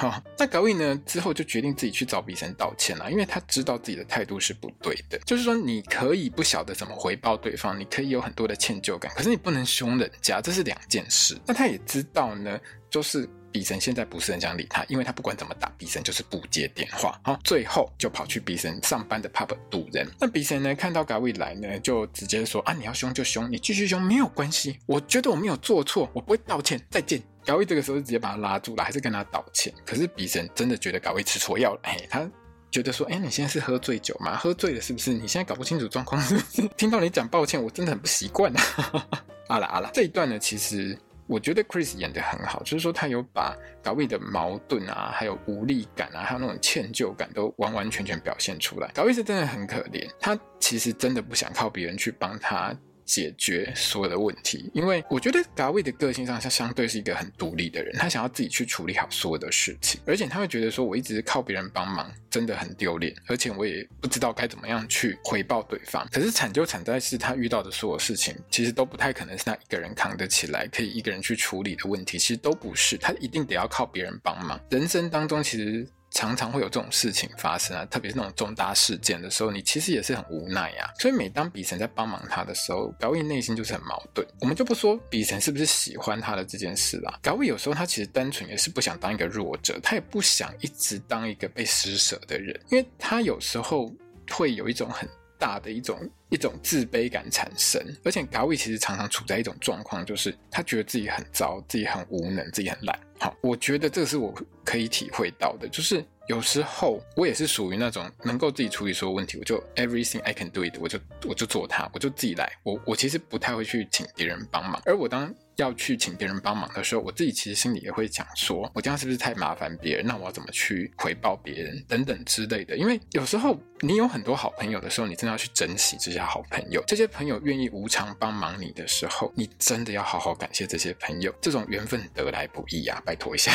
[0.00, 0.96] 好，那嘎卫呢？
[1.04, 5.18] 之后就决定自己去找比神道歉了，因为他知道自己的态度是不对的。
[5.26, 11.36] 就是说，你可以不晓得怎么回报对方，你可以有很多的歉疚感，可是你不能凶人家，这是两件事。
[11.44, 17.18] 那他也知道呢，就是比神现在不是很想理他，因为他不管怎么打比神就是不接电话。
[17.22, 20.06] 好，最后就跑去比神上班的 pub 堵人。
[20.20, 27.22] 那比神呢，看到嘎卫来呢，就直接说啊，你要凶就凶，你继续凶没有关系，我觉得我没有做错，我不会道歉，再见。
[27.44, 29.72] 嘎卫这个时候就直接把他拉住了，还是跟他道歉。
[29.86, 32.28] 可是比神真的觉得嘎卫吃错药了，嘿，他
[32.70, 34.36] 觉得说，哎，你现在是喝醉酒吗？
[34.36, 35.14] 喝醉了是不是？
[35.14, 36.68] 你现在搞不清楚状况是不是？
[36.76, 39.08] 听到你讲抱歉，我真的很不习惯啊。
[39.48, 48.90] 阿拉阿拉，这一段呢，其实我觉得 Chris 演得很好，就是说他有把嘎卫的矛盾啊，还有无力感啊，还有那种歉疚感都完完全全表现出来。
[48.94, 52.74] 嘎卫是真的很可怜，他其实真的不想靠别人去帮他。
[53.08, 66.06] 解决所有的问题，因为我觉得嘎卫的个性上，他相对是一个很独立的人，他想要自己去处理好所有的事情，而且他会觉得说，我一直靠别人帮忙，真的很丢脸，而且我也不知道该怎么样去回报对方。
[66.12, 74.60] 可是惨就惨在是他遇到的所有事情，其实都不太可能是他一个人扛得起来，可以一个人去处理的问题，其实都不是，他一定得要靠别人帮忙。
[74.70, 75.88] 人生当中其实。
[76.10, 80.94] 常常会有这种事情发生啊，特别是那种重大事件的时候，你其实也是很无奈呀、啊。
[80.98, 84.26] 所以每当比神在帮忙他的时候，嘎卫内心就是很矛盾。
[84.40, 93.92] 我们就不说比神是不是喜欢他的这件事啦，嘎卫有时候他其实单纯也是不想当一个弱者，他也不想一直当一个被施舍的人，因为他有时候
[94.30, 95.08] 会有一种很
[95.38, 95.98] 大的一种
[96.28, 102.98] 一种自卑感产生，而且嘎卫其实常常处在一种状况，就是他觉得自己很糟，自己很无能，自己很烂。
[103.18, 112.52] 好，我觉得这是我可以体会到的，就是有时候我也是属于那种能够自己处理所有问题，我就 everything I can do it，我就我就做它，我就自己来。
[112.62, 120.06] 我我其实不太会去请别人帮忙，而我当要去请别人帮忙的时候，我自己其实心里也会想说，我这样是不是太麻烦别人？
[120.06, 122.76] 那我要怎么去回报别人等等之类的？
[122.76, 126.82] 因为有时候你有很多好朋友的时候，你真的要去珍惜这些好朋友。
[126.86, 131.34] 这些朋友愿意无偿帮忙你的时候，你真的要好好感谢这些朋友。
[131.40, 133.52] 这种缘分得来不易啊，拜托一下。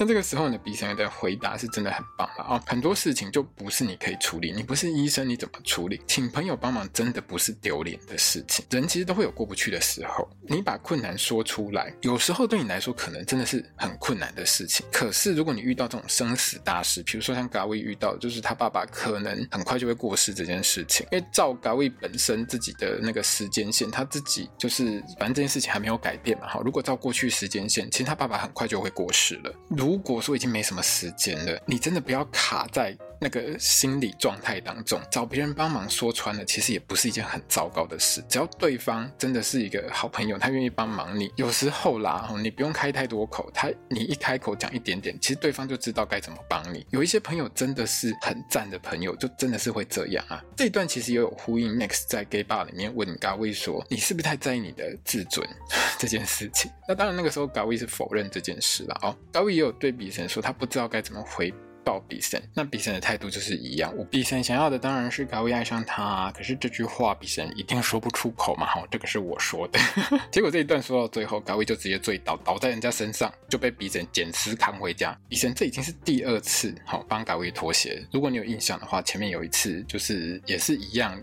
[0.00, 2.62] 那这个时候呢，比神的回答是真的很棒了啊！
[2.64, 6.00] 很多事情就不是你可以处理，你不是医生，你怎么处理？
[6.06, 8.64] 请朋友帮忙真的不是丢脸的事情。
[8.70, 14.86] 人其实都会有过不去的时候，你把困难说出来，有时候对你来说可能真的是很困难的事情。
[14.92, 26.46] 可是如果你遇到这种生死大事，比如说像嘎威遇到，就是他爸爸可能很快就会过世这件事情，因为照嘎威本身自己的那个时间线，他自己就是反正这件事情还没有改变嘛。
[26.46, 29.52] 哈，如果照过去时间线，其实他爸爸很快就会过世了。
[29.68, 38.24] 如如果说已经没什么时间了，你真的不要卡在那个心理状态当中，找别人帮忙说穿了，其实也不是一件很糟糕的事。
[38.28, 46.86] 只要对方真的是一个好朋友，他愿意帮忙你，有时候啦，你不用开太多口，他你一开口讲一点点，其实对方就知道该怎么帮你。
[46.90, 50.40] 有一些朋友真的是很赞的朋友，就真的是会这样啊。
[50.56, 55.44] 这一段其实也有呼应，Max 在 Gay Bar 里面问嘎威说：“你是不是太在意你的自尊
[55.98, 59.16] 这件事情？”那当然，那个时候嘎威是否认这件事了哦。
[59.32, 60.28] 嘎威也有对比成。
[60.28, 61.50] 说他不知道该怎么回
[61.88, 63.90] 告比森，那比森的态度就是一样。
[63.96, 68.66] 我比森想要的当然是嘎威爱上他，啊可是这句话比森一定说不出口嘛。
[68.66, 69.80] 好，这个是我说的。
[70.30, 75.18] 结果这一段说到最后，嘎威就直接醉倒，倒在人家身上，就被比森捡尸扛回家。
[75.30, 78.04] 比森这已经是第二次好帮嘎威脱鞋。
[78.12, 81.18] 如果你有印象的话，前面有一次就是也是一样。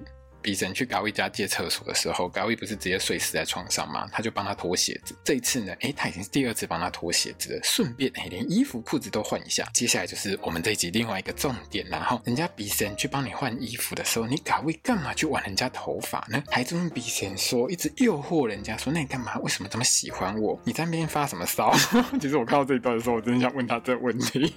[0.45, 4.08] 比神去嘎威家借厕所的时候，嘎威不是直接睡死在床上吗？
[4.12, 5.15] 他就帮他脱鞋子。
[5.23, 9.67] 这一次呢，诶，他已经是第二次帮他脱鞋子了，顺便诶连衣服裤子都换一下。
[9.73, 16.43] 接下来就是我们这一集另外一个重点，然后人家比神去帮你换衣服的时候，你嘎威干嘛去挽人家头发呢？
[16.51, 19.39] 还这么比神说，一直诱惑人家说，那你干嘛？
[19.39, 20.62] 为什么这么喜欢我？
[20.63, 21.73] 你在那边发什么骚？
[22.21, 24.53] 其实我看到这一段的时候，我真的想问他这个问题。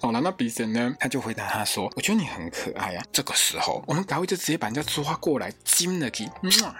[0.00, 0.96] 哈哈哈哈好了，那比神呢？
[0.98, 6.26] 他就回答他说：“我觉得你很可爱啊。”这个时候，我们嘎威就直接把人家抓过来，亲了起，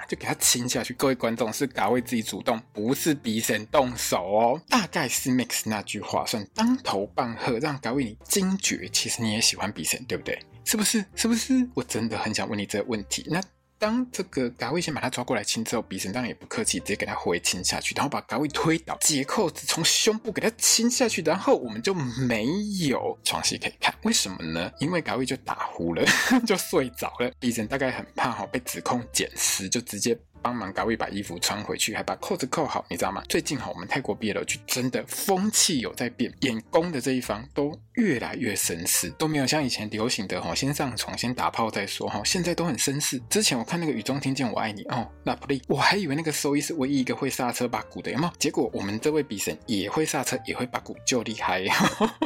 [0.09, 0.95] 就给他亲下去。
[0.95, 4.61] 各位观众，是嘎威自己主动，不是比神动手哦。
[4.69, 10.41] 大概是 Max 那句话算当头棒喝，让嘎威你惊觉，其实你也喜欢比神，对不对？
[10.65, 11.05] 是不是？
[11.15, 11.69] 是不是？
[11.75, 13.27] 我真的很想问你这个问题。
[13.31, 13.41] 那。
[13.81, 22.47] 当这个嘎威先把他抓过来亲之后，比神当然也不客气，直接给他回亲下去，然后把嘎威推倒，解扣子从胸部给他亲下去，然后我们就没
[22.87, 23.95] 有床戏可以看。
[24.03, 24.71] 为什么呢？
[24.81, 26.05] 因为嘎威就打呼了，
[26.47, 27.33] 就睡着了。
[27.41, 30.19] 比神大概很怕哈被指控捡尸，就直接。
[30.43, 33.23] 帮忙嘎威把衣服穿回去，还把扣子扣好，你知道吗？
[33.29, 43.21] 最近哈，我们泰国 BL 剧真的风气有在变，演攻的这一方都越来越绅士，都没有像以前流行的哈，先上床先打炮再说哈，现在都很绅士。
[43.29, 48.33] 之前我看那个雨中听见我爱你哦，那不利，我还以为那个收伊是唯一一个会刹车把鼓的，有没有？
[48.39, 51.61] 结果我们这位比神也会刹车，也会把鼓，就厉害。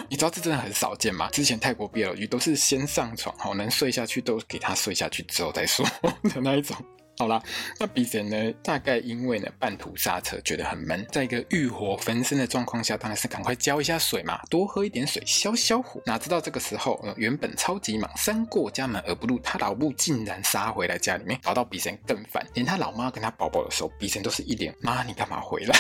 [0.09, 1.29] 你知道这真的很少见吗？
[1.31, 5.85] 之前泰国 BL 剧都是先上床，好能睡下去都给他睡下去之后再说
[6.33, 6.77] 的那一种。
[7.16, 7.40] 好啦，
[7.79, 8.53] 那比神呢？
[8.62, 16.03] 大概因为呢半途刹车，觉得很闷，在一个欲火焚身的状况下，当然是赶快浇一下水嘛，多喝一点水消消火。
[16.07, 22.44] 哪知道这个时候，呃、原本超级忙，三过家门而不入，他老母竟然杀回来家里面，搞到比神更烦。
[22.55, 25.79] 连他老妈跟他宝宝的时候，比神都是一脸妈，你干嘛回来？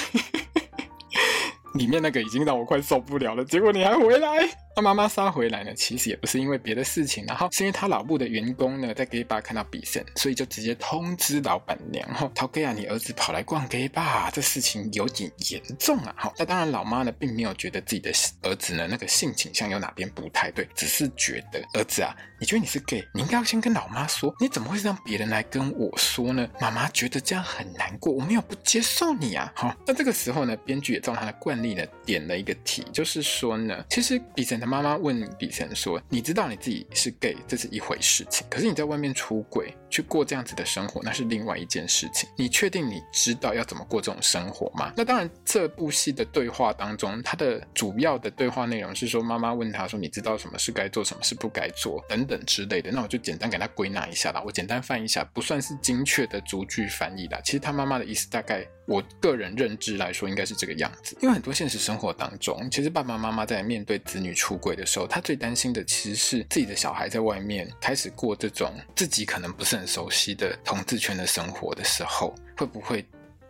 [1.74, 4.48] 里面那个已经让我快受不了了，结果你还回来。
[4.74, 16.32] 他妈妈杀回来呢，其实也不是因为别的事情，然后是因为他老部的员工呢在 gay bar 看到比森，所以就直接通知老板娘，哈，陶哥啊，你儿子跑来逛 gay bar，这事情有点严重啊，哈。
[16.36, 18.10] 那当然，老妈呢并没有觉得自己的
[18.42, 26.48] 儿子呢那个性倾向有哪边不太对，只是觉得儿子啊，你觉得你是 gay，你应该要先跟老妈说，你怎么会让别人来跟我说呢？
[26.60, 29.76] 妈妈觉得这样很难过，我没有不接受你啊，哈。
[29.86, 38.46] 那这个时候呢，编剧也照他的惯例呢点了一个题，就是说呢，其实比妈妈问李晨说：“你知道你自己是 gay，这是一回事情。
[38.50, 42.28] 可是你在外面出轨，去过这样子的生活，那是另外一件事情。
[42.36, 54.42] 你确定你知道要怎么过这种生活吗？”那当然，这部戏的对话当中，它的主要的对话内容是说，妈妈问他说：“你知道什么是该做，什么是不该做，等等之类的。”那我就简单给他归纳一下啦。
[54.44, 57.40] 我简单翻译一下，不算是精确的逐句翻译啦。
[57.44, 58.66] 其实他妈妈的意思大概。
[58.86, 61.16] 我个人认知来说，应该是这个样子。
[61.22, 73.04] 因为很多现实生活当中，其实爸爸妈妈在面对子女出轨的时候，他最担心的其实是自己的小孩在外面开始过这种自己可能不是很熟悉的同志圈的生活的时候，会不会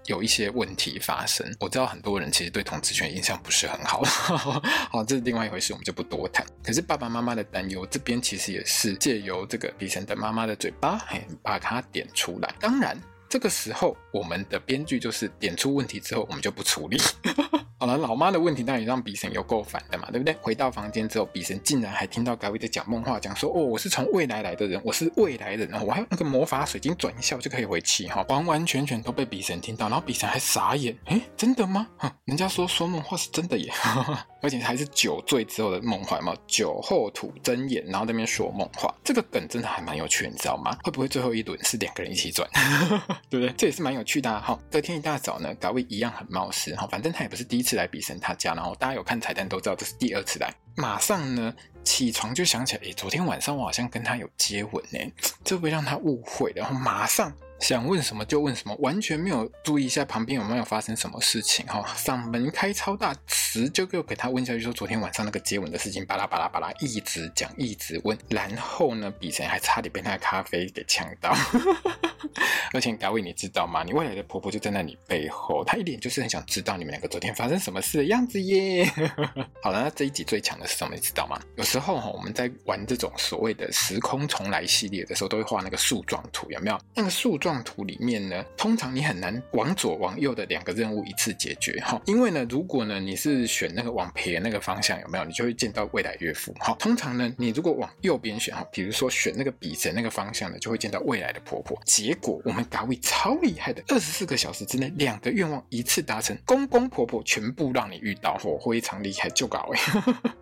[0.07, 1.45] 有一些问题发生。
[1.59, 4.03] 我知道很多人其实对同志圈印象不是很好，
[4.93, 6.47] 好，这是另外一回事，我们就不多谈。
[6.63, 12.55] 可是爸爸妈妈的担忧这边其实也是借由这个比神的妈妈的嘴巴，嘿，把它点出来。
[12.61, 12.97] 当然。
[13.27, 16.97] 这个时候，我们的编剧就是点出问题之后，我们就不处理。
[17.77, 20.33] 好了，老妈的问题当然也让比神有够烦的嘛，对不对？
[20.41, 31.87] 回到房间之后，比神竟然还听到嘎威在讲梦话，讲说：“哦，我是从未来来的人，我是未来人，我还有那个魔法水晶转一下，就可以回去。”哈，完完全全都被比神听到，然后比神还傻眼：“诶，真的吗？
[31.99, 33.71] 哼，人家说说梦话是真的耶，
[34.41, 40.75] 而且还是酒醉之后的梦话嘛，酒后吐真言，然后在那边说梦话，这个梗真的还蛮有趣，你知道吗？
[40.85, 42.49] 会不会最后一轮是两个人一起转？
[43.29, 43.53] 对不对？
[43.59, 44.59] 这也是蛮有趣的哈。
[44.71, 50.53] 隔天一大早呢，大卫一样很冒失哈，反正他也不是第一次来比神他家，然后大家有看彩蛋都知道这是第二次来。
[50.77, 54.99] 马上呢起床就想起来，诶，昨天晚上我好像跟他有接吻呢，
[55.45, 57.33] 这会让他误会，然后马上。
[57.61, 61.83] 想问什么就问什么，完全没有注意一下旁边有没有发生什么事情哈。
[61.97, 71.35] 嗓门开超大，词就给给他问下去说昨天晚上那个接吻的事情，巴拉巴拉巴拉一直讲一直问，然后呢，比森还差点被他的咖啡给呛到。
[72.73, 73.85] 而且大卫你知道吗？
[73.85, 78.85] 你未来的婆婆就在那里背后，她一脸就是很想知道你们两个昨天发生什么事的样子耶。
[79.63, 80.95] 好了，那这一集最强的是什么？
[80.95, 81.41] 你知道吗？
[81.57, 86.79] 有时候哈，我们在玩这种所谓的时空重来系列的时候，都会画那个树状图，有没有？
[86.95, 87.55] 那个树状。
[87.65, 96.77] 图里面呢，通常你很难往左往右的两个任务一次解决哈，因为呢，如果呢你是选那个往撇那个方向有没有，你就会见到未来岳父哈。
[96.79, 101.81] 通常呢，你如果往右边选哈，比如说选那个比神那个方向呢，就会见到未来的婆婆。
[101.87, 109.79] 结果我们嘎威超厉害的，二十四个小时之内两个愿望一次达成，公公婆婆全部让你遇到，嚯，非常厉害，就嘎威，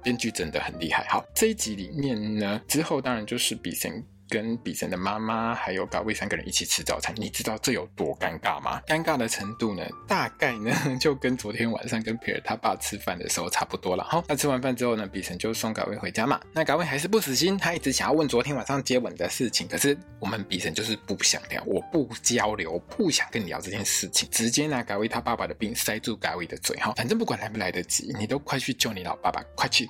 [0.03, 1.07] 编剧真的很厉害。
[1.09, 4.03] 好，这一集里面呢，之后当然就是比神。
[4.33, 8.81] 跟比神的妈妈还有嘎威三个人一起吃早餐，你知道这有多尴尬吗？
[8.87, 14.05] 尴尬的程度呢，大概呢 就跟昨天晚上跟皮尔他爸吃饭的时候差不多了。
[14.05, 16.41] 好，那吃完饭之后呢，比神就送嘎威回家嘛。
[16.55, 19.69] 那嘎威还是不死心，他一直想要问昨天晚上接吻的事情。
[19.69, 26.75] 可是我们比神就是不想聊，我不交流，不想跟你聊这件事情，直接拿嘎威他爸爸的病塞住嘎威的嘴。
[26.79, 29.87] 哈，反正不管来不来得及，你都快去救你老爸爸，快去。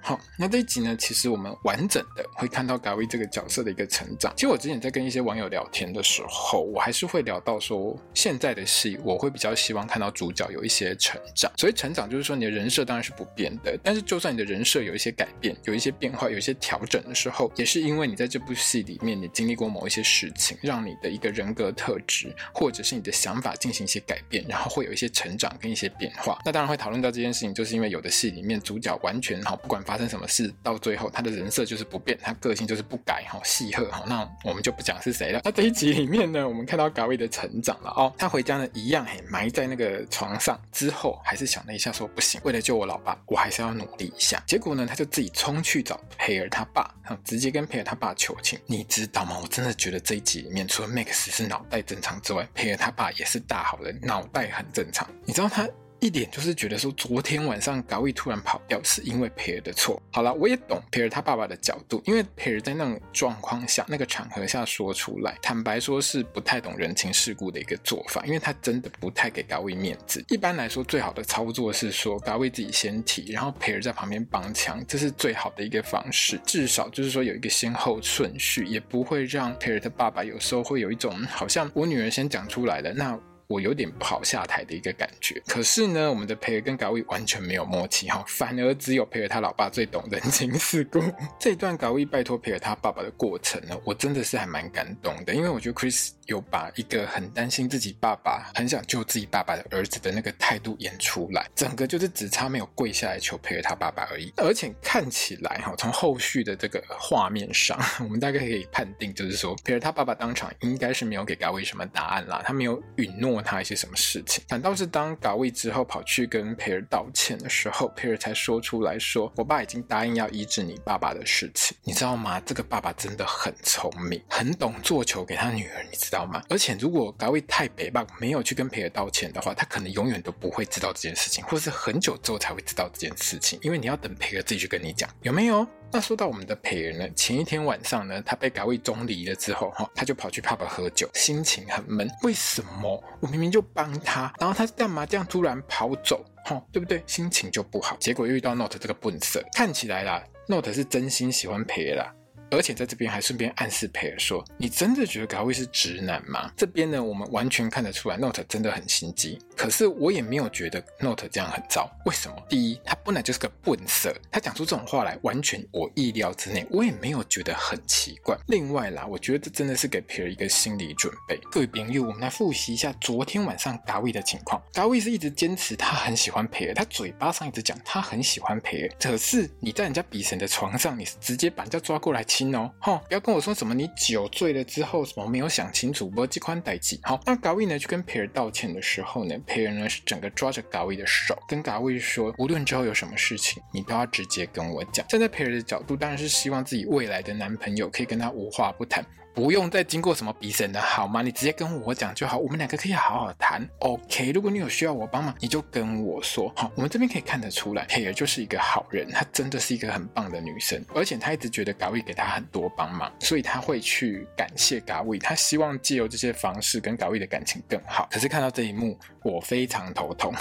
[0.00, 4.32] 好，那这一集呢，其实我们完整的会看到嘎威这个角色的一个成长。
[4.36, 11.50] 其实我之前在跟一些网友聊天的时候，我还是会聊到说，现在的戏我会比较希望看到主角有一些成长。
[11.56, 26.38] 所以成长就是说，你的人设当然是不变的，但是就算你的人设有一些改变、有一些变化、有一些调整的时候，也是因为你在这部戏里面你经历过某一些事情，让你的一个人格特质或者是你的想法进行一些改变，然后会有一些成长跟一些变化。
[26.44, 33.72] 那当然会讨论到这件事情，就是因为有的戏里面主角完全好，不管发生什么事，到最后他的人设就是不变，他个性就是不改哈，戏
[34.06, 35.40] 那我们就不讲是谁了。
[35.44, 44.42] 那这一集里面呢，我们看到嘎威的成长了哦，他回家呢一样嘿，埋在那个床上之后，还是想了一下说不行，为了救我老爸，我还是要努力一下。
[44.46, 48.58] 结果呢，他就自己冲去找培尔他爸，直接跟培尔他爸求情。
[48.66, 49.38] 你知道吗？
[49.42, 55.08] 我真的觉得这一集里面除了 Max 是脑袋正常之外，培尔他爸也是大好人，脑袋很正常。
[55.24, 55.68] 你知道他？
[56.00, 60.00] 一点就是觉得说，昨天晚上嘎威突然跑掉，是因为培尔的错。
[60.12, 70.24] 好了，我也懂培尔他爸爸的角度，因为培尔在那种状况下、那个场合下说出来，坦白说是不太懂人情世故的一个做法，因为他真的不太给嘎威面子。
[70.28, 76.38] 一般来说，最好的操作是说嘎威自己先提，然后培尔在旁边帮腔，这是最好的一个方式。
[76.44, 83.18] 至少就是说有一个先后顺序，也不会让培尔的爸爸有时候会有一种好像我女儿先讲出来了，那。
[83.48, 91.00] 我有点不好下台的一个感觉，可是呢，我们的培尔跟嘎威完全没有默契哈，反而只有培尔他老爸最懂人情世故。
[91.38, 104.32] 这段嘎威拜托培尔他爸爸的过程呢，我真的是还蛮感动的，因为我觉得 Chris 有把一个很担心自己爸爸、很想救自己爸爸的儿子的那个态度演出来，整个就是只差没有跪下来求培尔他爸爸而已。
[104.36, 113.36] 而且看起来哈，从后续的这个画面上， 我们大概可以判定，就是说培尔他爸爸当场应该是没有给嘎威什么答案啦，他没有允诺。
[113.46, 122.40] 他一些什么事情，反倒是当嘎威之后跑去跟培尔道歉的时候，培尔才说出来说：“我爸已经答应要医治你爸爸的事情，你知道吗？
[122.40, 126.15] 这个爸爸真的很聪明，很懂做球给他女儿，你知道
[126.48, 142.10] 而且如果嘎威太北棒，没有去跟培尔道歉的话，他可能永远都不会知道这件事情，或是很久之后才会知道这件事情，因为你要等培尔自己去跟你讲，有没有？”那说到我们的培尔呢，前一天晚上呢，他被嘎威中离了之后，哈，他就跑去 pub 喝酒，心情很闷。
[142.22, 143.02] 为什么？
[143.20, 146.24] 我明明就帮他，然后他干嘛这样突然跑走？
[146.44, 147.02] 哈，对不对？
[147.06, 147.96] 心情就不好。
[148.00, 152.12] 结果又遇到 Note 这个笨色，看起来啦，Note 是真心喜欢培尔啦。
[152.50, 159.38] 而且在这边还顺便暗示培尔说：“你真的觉得嘎威是直男吗？”这边呢，我们完全看得出来，Note 真的很心机。
[159.56, 161.90] 可是我也没有觉得 Note 这样很糟。
[162.04, 162.36] 为什么？
[162.48, 168.36] 第一，他本来就是个笨色，他讲出这种话来，完全我意料之内，我也没有觉得很奇怪。
[168.46, 171.38] 另外啦，我觉得这真的是给培尔一个心理准备。
[171.50, 174.62] 各位朋友，我们来复习一下昨天晚上嘎威的情况。
[174.72, 187.00] 嘎威是一直坚持他很喜欢培尔，他嘴巴上一直讲他很喜欢培尔，可是你在人家比神的床上，你是直接把人家抓过来亲哦，哈，不要跟我说什么你酒醉了之后什么没有想清楚，不这款代际。
[187.02, 195.06] 好，那嘎威呢去跟培尔道歉的时候呢，培尔呢是整个抓着嘎威的手，跟嘎威说，无论之后有什么事情，你都要直接跟我讲。
[195.08, 199.02] 站在培尔的角度，当然是希望自己未来的男朋友可以跟他无话不谈。
[199.36, 201.20] 不用再经过什么比审的好吗？
[201.20, 203.68] 你直接跟我讲就好，我们两个可以好好谈。
[203.80, 206.50] OK，如果你有需要我帮忙，你就跟我说。
[206.56, 218.08] 好，我们这边可以看得出来，佩尔就是一个好人，她真的是一个很棒的女生，而且她一直觉得嘎威给她很多帮忙，所以她会去感谢嘎威，她希望借由这些方式跟嘎威的感情更好。
[218.10, 220.32] 可是看到这一幕，我非常头痛。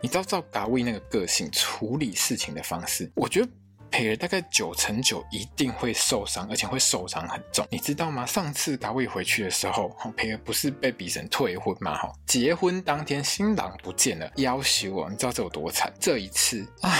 [0.00, 3.48] 你知道照嘎威那个个性处理事情的方式，我觉得。
[3.90, 8.26] 培尔大概九成九一定会受伤，而且会受伤很重，你知道吗？
[8.26, 11.96] 上次嘎威回去的时候，培尔不是被比神退婚吗？
[11.96, 15.92] 哈，结婚当天新郎不见了，要挟我，你知道这有多惨？
[15.98, 16.98] 这一次，唉，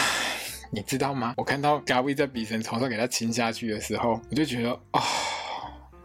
[0.70, 1.34] 你知道吗？
[1.36, 4.70] 我看到嘎威在比神床上给他亲下去的时候，我就觉得。
[4.92, 5.02] 哦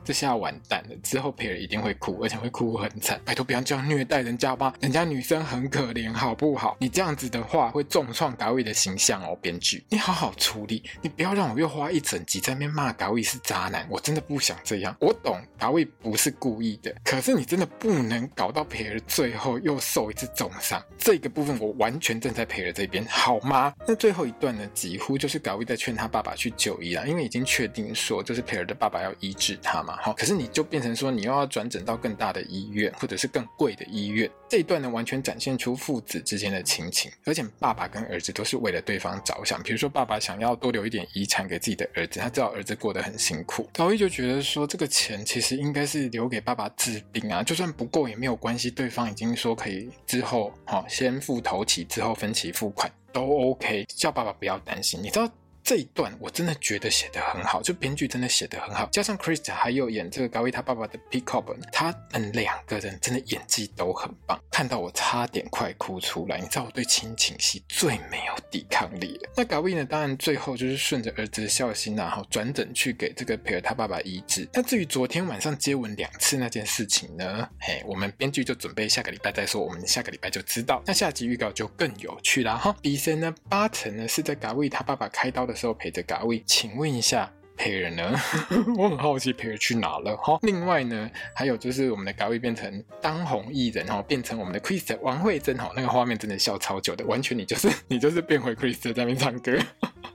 [0.03, 3.19] 这下完蛋了，之后培尔一定会哭，而且会哭很惨。
[3.23, 6.75] 拜托不要这样虐待人家吧，人家女生很可怜，好不好？
[6.79, 14.95] 你这样子的话会重创达威的形象哦，编剧，你好好处理，你不要让我又花一整集在那边骂达威是渣男，我真的不想这样。
[14.99, 20.83] 我懂达威不是故意的，可是你真的不能搞到培尔最后又受一次重伤。
[20.97, 23.73] 这个部分我完全站在培尔这边，好吗？
[23.87, 29.90] 那最后一段呢，几乎就是达威在劝他爸爸去就医了，因为已经确定说就是培尔的爸爸要医治他嘛。
[30.01, 34.29] 好，可是你就变成说你又要转诊到更大的医院，或者是更贵的医院。
[34.49, 39.61] 这一段呢，完全展现出父子之间的亲情，而且爸爸跟儿子都是为了对方着想。
[39.63, 55.01] 比如说，爸爸想要多留一点遗产给自己的儿子，他知道儿子过得很辛苦，高一就觉得说这个钱其实应该是留给爸爸治病啊，就算不够也没有关系，对方已经说可以之后哈先付头期，之后分期付款都 OK，叫爸爸不要担心。
[55.01, 55.29] 你知道？
[55.63, 66.39] 这一段我真的觉得写得很好，就编剧真的写得很好，加上 Chris 还有演这个嘎威他爸爸的 Peacock，他们两个人真的演技都很棒，看到我差点快哭出来。
[66.39, 69.29] 你知道我对亲情戏最没有抵抗力了。
[69.35, 74.47] 那嘎威呢，当然最后就是顺着儿子的孝心，然后转诊去给这个培尔他爸爸医治。
[74.53, 80.81] 那至于昨天晚上接吻两次那件事情呢，嘿，我们编剧就准备下个礼拜再说，我们下个礼拜就知道。
[80.85, 82.75] 那下集预告就更有趣啦哈。
[82.81, 88.15] 比森呢，八成呢是在嘎威他爸爸开刀的时候陪着嘎威，请问一下培尔呢？
[88.77, 90.39] 我很好奇培尔去哪了哈。
[90.41, 99.57] 另外呢，还有就是我们的嘎威变成当红艺人哈，变成我们的 Krystal 王慧珍哈，那个画面真的笑超久的，完全你就是 你就是变回 Krystal 在那边唱歌。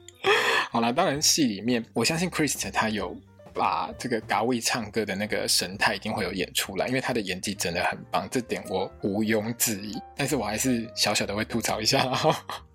[0.71, 3.17] 好了，当然戏里面我相信 Krystal 他有。
[3.59, 9.99] 把这个嘎威唱歌的那个神态一定会有演出来，因为他的演技真的很棒，这点我毋庸置疑。
[10.15, 12.66] 但是我还是小小的会吐槽一下哈。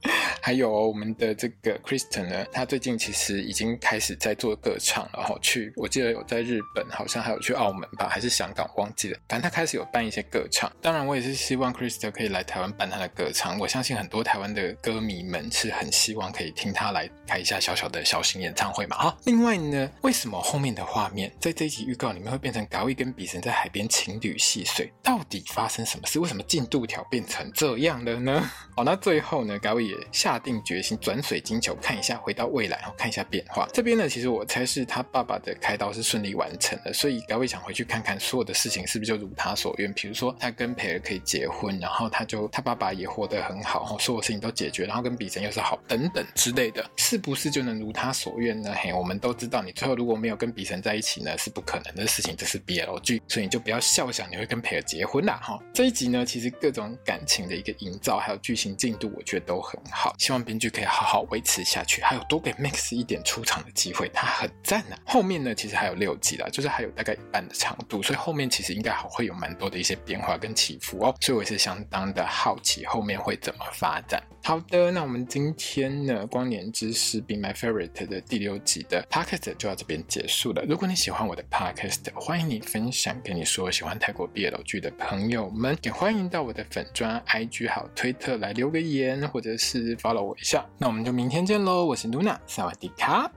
[0.41, 5.37] 还有我们的这个 Kristen 呢，他最近其实已经开始在做歌唱了哈。
[5.41, 9.17] 去，我记得有在日本，好像还有去澳门吧，还是香港，忘记了。
[9.29, 10.71] 反正他开始有办一些歌唱。
[10.81, 13.59] 当然，我也是希望 Kristen 可以来台湾办他的歌唱。
[13.59, 18.97] 我相信很多台湾的歌迷们是很希望可以听他来开一下小小的小型演唱会嘛。
[18.97, 24.91] 哈，另外呢，为什么后面的画面在这一集预告里面会变成嘎威跟比神在海边情侣戏水？
[25.03, 26.19] 到底发生什么事？
[26.19, 28.49] 为什么进度条变成这样了呢？
[28.75, 30.41] 好，那最后呢，嘎威也下。
[30.41, 33.67] 定决心转水晶球看一下，回到未来，然后看一下变化。
[33.71, 39.93] 这边呢，其实我猜是他爸爸的开刀是顺利完成的，所以嘎威想回去看看所有的事情是不是就如他所愿。
[39.93, 48.73] 比如说他跟培尔可以结婚，然后他就他爸爸也活得很好，所有事情都解决，然后跟比神又是好等等之类的，是不是就能如他所愿呢？
[48.75, 55.39] 嘿，我们都知道，你最后如果没有跟比神在一起呢，是不可能的事情，这是 BL 剧，所以你就不要笑想你会跟培尔结婚啦。
[55.43, 60.13] 哈，这一集呢，其实各种感情的一个营造，还有剧情进度，我觉得都很好。
[60.17, 64.97] 希望编剧可以好好维持下去，还有多给 Max 一点出场的机会，他很赞啊。
[65.05, 71.15] 后面呢，其实还有六集啦，就是还有大概一半的长度，所以后面其实应该还会有蛮多的一些变化跟起伏哦。
[71.21, 74.21] 所以我也是相当的好奇后面会怎么发展。
[74.43, 80.63] 好的，那我们今天呢，光年之识 Be My Favorite 的第六集的 Podcast 就到这边结束了。
[80.67, 90.65] 如果你喜欢我的 Podcast，欢迎你分享给你说喜欢泰国 BL 剧的朋友们，也欢迎到我的粉砖 IG 好推特来留个言，或者是 follow 我一下。
[90.77, 91.85] 那我们就明天见喽！
[91.85, 93.31] 我是 Luna，萨瓦迪卡。